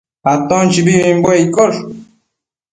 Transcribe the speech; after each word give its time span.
Aton 0.31 0.65
chibibimbuec 0.71 1.37
iccosh 1.45 1.79